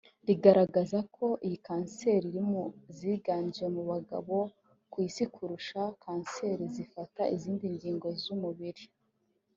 [0.27, 2.63] rigaragaza ko iyi kanseri iri mu
[2.97, 4.35] ziganje mu bagabo
[4.91, 8.83] ku isi kurusha kanseri zifata izindi ngingo z’umubiri